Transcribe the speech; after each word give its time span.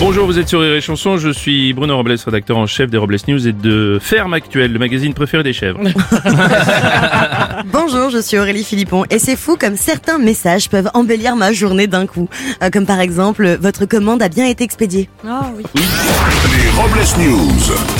Bonjour, 0.00 0.26
vous 0.26 0.38
êtes 0.38 0.48
sur 0.48 0.60
Rire 0.60 0.74
et 0.76 0.80
Chanson, 0.80 1.16
je 1.16 1.28
suis 1.28 1.72
Bruno 1.72 1.96
Robles, 1.96 2.14
rédacteur 2.24 2.56
en 2.56 2.66
chef 2.66 2.88
des 2.88 2.96
Robles 2.98 3.16
News 3.26 3.48
et 3.48 3.52
de 3.52 3.98
Ferme 4.00 4.32
Actuelle, 4.32 4.72
le 4.72 4.78
magazine 4.78 5.12
préféré 5.12 5.42
des 5.42 5.52
chèvres. 5.52 5.80
Bonjour, 7.72 8.08
je 8.08 8.22
suis 8.22 8.38
Aurélie 8.38 8.62
Philippon 8.62 9.04
et 9.10 9.18
c'est 9.18 9.34
fou 9.34 9.56
comme 9.56 9.76
certains 9.76 10.18
messages 10.18 10.70
peuvent 10.70 10.90
embellir 10.94 11.34
ma 11.34 11.52
journée 11.52 11.88
d'un 11.88 12.06
coup. 12.06 12.28
Euh, 12.62 12.70
comme 12.70 12.86
par 12.86 13.00
exemple, 13.00 13.58
votre 13.60 13.86
commande 13.86 14.22
a 14.22 14.28
bien 14.28 14.46
été 14.46 14.62
expédiée. 14.62 15.08
Les 15.24 16.70
Robles 16.80 17.00
News. 17.18 17.97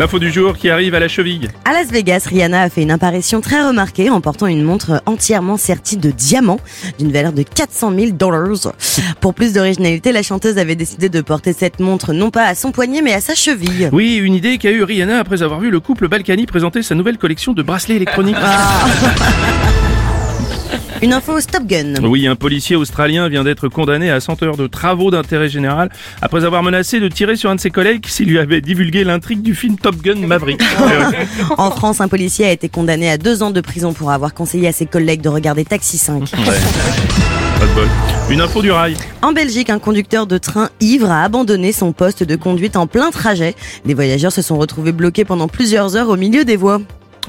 L'info 0.00 0.18
du 0.18 0.32
jour 0.32 0.56
qui 0.56 0.70
arrive 0.70 0.94
à 0.94 0.98
la 0.98 1.08
cheville. 1.08 1.48
À 1.66 1.74
Las 1.74 1.88
Vegas, 1.88 2.24
Rihanna 2.26 2.62
a 2.62 2.70
fait 2.70 2.80
une 2.80 2.90
apparition 2.90 3.42
très 3.42 3.62
remarquée 3.62 4.08
en 4.08 4.22
portant 4.22 4.46
une 4.46 4.62
montre 4.62 5.02
entièrement 5.04 5.58
sertie 5.58 5.98
de 5.98 6.10
diamants 6.10 6.58
d'une 6.98 7.12
valeur 7.12 7.34
de 7.34 7.42
400 7.42 7.92
000 7.94 8.12
dollars. 8.12 8.72
Pour 9.20 9.34
plus 9.34 9.52
d'originalité, 9.52 10.12
la 10.12 10.22
chanteuse 10.22 10.56
avait 10.56 10.74
décidé 10.74 11.10
de 11.10 11.20
porter 11.20 11.52
cette 11.52 11.80
montre 11.80 12.14
non 12.14 12.30
pas 12.30 12.46
à 12.46 12.54
son 12.54 12.72
poignet 12.72 13.02
mais 13.02 13.12
à 13.12 13.20
sa 13.20 13.34
cheville. 13.34 13.90
Oui, 13.92 14.16
une 14.16 14.32
idée 14.32 14.56
qu'a 14.56 14.70
eu 14.70 14.84
Rihanna 14.84 15.18
après 15.18 15.42
avoir 15.42 15.60
vu 15.60 15.68
le 15.68 15.80
couple 15.80 16.08
Balkany 16.08 16.46
présenter 16.46 16.82
sa 16.82 16.94
nouvelle 16.94 17.18
collection 17.18 17.52
de 17.52 17.62
bracelets 17.62 17.96
électroniques. 17.96 18.36
Une 21.02 21.14
info 21.14 21.40
Stop 21.40 21.64
Gun. 21.66 21.94
Oui, 22.02 22.26
un 22.26 22.36
policier 22.36 22.76
australien 22.76 23.28
vient 23.28 23.42
d'être 23.42 23.68
condamné 23.68 24.10
à 24.10 24.20
100 24.20 24.42
heures 24.42 24.56
de 24.58 24.66
travaux 24.66 25.10
d'intérêt 25.10 25.48
général 25.48 25.88
après 26.20 26.44
avoir 26.44 26.62
menacé 26.62 27.00
de 27.00 27.08
tirer 27.08 27.36
sur 27.36 27.48
un 27.48 27.54
de 27.54 27.60
ses 27.60 27.70
collègues 27.70 28.04
s'il 28.06 28.28
lui 28.28 28.38
avait 28.38 28.60
divulgué 28.60 29.02
l'intrigue 29.02 29.40
du 29.40 29.54
film 29.54 29.76
Top 29.76 29.96
Gun 29.96 30.26
Maverick. 30.26 30.60
En 31.56 31.70
France, 31.70 32.00
un 32.00 32.08
policier 32.08 32.46
a 32.46 32.52
été 32.52 32.68
condamné 32.68 33.10
à 33.10 33.16
deux 33.16 33.42
ans 33.42 33.50
de 33.50 33.60
prison 33.60 33.92
pour 33.92 34.10
avoir 34.10 34.34
conseillé 34.34 34.68
à 34.68 34.72
ses 34.72 34.86
collègues 34.86 35.22
de 35.22 35.28
regarder 35.30 35.64
Taxi 35.64 35.96
5. 35.96 36.30
Pas 36.30 37.66
de 37.66 37.74
bol. 37.74 37.88
Une 38.30 38.40
info 38.40 38.62
du 38.62 38.70
rail. 38.70 38.96
En 39.22 39.32
Belgique, 39.32 39.70
un 39.70 39.78
conducteur 39.78 40.26
de 40.26 40.38
train 40.38 40.68
ivre 40.80 41.10
a 41.10 41.22
abandonné 41.22 41.72
son 41.72 41.92
poste 41.92 42.22
de 42.22 42.36
conduite 42.36 42.76
en 42.76 42.86
plein 42.86 43.10
trajet. 43.10 43.54
Les 43.84 43.94
voyageurs 43.94 44.32
se 44.32 44.42
sont 44.42 44.58
retrouvés 44.58 44.92
bloqués 44.92 45.24
pendant 45.24 45.48
plusieurs 45.48 45.96
heures 45.96 46.10
au 46.10 46.16
milieu 46.16 46.44
des 46.44 46.56
voies. 46.56 46.80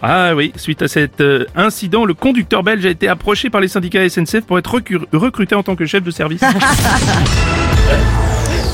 Ah 0.04 0.34
oui, 0.36 0.52
suite 0.56 0.82
à 0.82 0.88
cet 0.88 1.22
euh, 1.22 1.46
incident, 1.56 2.06
le 2.06 2.16
conducteur 2.16 2.64
belge 2.64 2.86
a 2.86 2.90
été 2.90 3.08
approché 3.08 3.52
par 3.52 3.62
les 3.62 3.68
syndicats 3.68 4.08
SNCF 4.10 4.42
pour 4.42 4.58
être 4.58 4.82
recruté 5.14 5.54
en 5.54 5.62
tant 5.62 5.76
que 5.76 5.86
chef 5.86 6.04
de 6.04 6.12
service. 6.12 6.42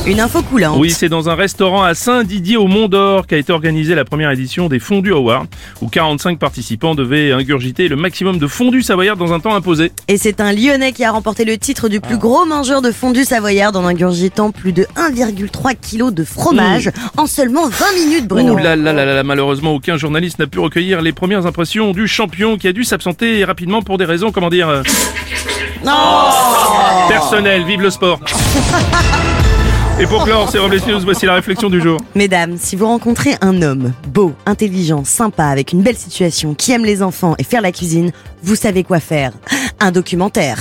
Une 0.08 0.22
info 0.22 0.42
coulante. 0.42 0.78
Oui, 0.80 0.90
c'est 0.90 1.10
dans 1.10 1.28
un 1.28 1.36
restaurant 1.36 1.84
à 1.84 1.94
Saint-Didier 1.94 2.56
au 2.56 2.68
Mont 2.68 2.88
d'Or 2.88 3.28
qu'a 3.28 3.36
été 3.36 3.52
organisée 3.52 3.94
la 3.94 4.06
première 4.06 4.32
édition 4.32 4.70
des 4.70 4.80
Fondus 4.80 5.12
Awards, 5.12 5.48
où 5.82 5.90
45 5.90 6.40
participants 6.40 6.96
devaient 6.96 7.34
ingurgiter 7.34 7.90
le 7.90 7.98
maximum 7.98 8.38
de 8.38 8.48
fondue 8.48 8.84
savoyarde 8.84 9.20
dans 9.20 9.34
un 9.34 9.42
temps 9.42 9.54
imposé. 9.54 9.92
Et 10.08 10.18
c'est 10.18 10.40
un 10.40 10.54
Lyonnais 10.54 10.94
qui 10.94 11.04
a 11.04 11.12
remporté 11.12 11.44
le 11.44 11.58
titre 11.58 11.90
du 11.90 12.00
plus 12.00 12.18
gros 12.18 12.46
mangeur 12.46 12.82
de 12.82 12.94
fondue 12.94 13.26
savoyarde 13.26 13.76
en 13.76 13.86
ingurgitant 13.86 14.52
plus 14.52 14.72
de 14.72 14.84
1,3 14.96 15.76
kg 15.76 16.14
de 16.14 16.24
fromage 16.24 16.90
en 17.18 17.28
seulement 17.28 17.68
20 17.68 17.86
minutes, 18.06 18.28
Bruno. 18.30 18.54
Ouh 18.54 18.58
là 18.58 18.78
là 18.78 18.94
là 18.94 19.04
là 19.04 19.14
là, 19.14 19.24
malheureusement, 19.24 19.76
aucun 19.76 19.98
journaliste 19.98 20.40
n'a 20.40 20.48
pu 20.48 20.60
recueillir 20.60 21.02
les 21.02 21.12
premières 21.12 21.46
impressions 21.46 21.92
du 21.92 22.08
champion 22.08 22.58
qui 22.58 22.70
a 22.70 22.72
dû 22.72 22.86
s'absenter 22.86 23.44
rapidement 23.44 23.82
pour 23.82 23.98
des 23.98 24.06
raisons, 24.06 24.32
comment 24.32 24.50
dire, 24.50 24.70
euh, 24.70 24.84
personnelles. 27.10 27.66
Vive 27.66 27.82
le 27.82 27.90
sport 27.90 28.22
Et 30.00 30.06
pour 30.06 30.24
clore, 30.26 30.48
c'est 30.52 30.60
Robles 30.60 30.80
News, 30.88 31.00
voici 31.04 31.26
la 31.26 31.34
réflexion 31.34 31.72
du 31.72 31.82
jour. 31.82 32.00
Mesdames, 32.14 32.58
si 32.60 32.76
vous 32.76 32.86
rencontrez 32.86 33.36
un 33.42 33.64
homme 33.64 33.94
beau, 34.08 34.34
intelligent, 34.46 35.04
sympa, 35.04 35.46
avec 35.46 35.72
une 35.74 35.82
belle 35.82 35.98
situation, 35.98 36.54
qui 36.54 36.72
aime 36.72 36.86
les 36.86 37.02
enfants 37.02 37.34
et 37.40 37.44
faire 37.44 37.62
la 37.62 37.72
cuisine, 37.72 38.12
vous 38.44 38.56
savez 38.56 38.84
quoi 38.84 39.00
faire. 39.00 39.32
Un 39.80 39.92
documentaire. 39.92 40.60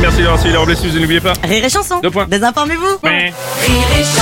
Merci 0.00 0.22
d'avoir 0.22 0.38
suivi 0.38 0.52
les 0.52 0.58
Robles 0.58 0.72
News 0.72 0.96
et 0.96 1.00
n'oubliez 1.00 1.20
pas. 1.20 1.34
Rire 1.42 1.64
et 1.66 1.68
chanson. 1.68 2.00
Deux 2.02 2.10
points. 2.10 2.26
Désinformez-vous. 2.26 2.98
Ouais. 3.04 3.32
Rire 3.66 3.86
et 4.00 4.04
chanson 4.04 4.21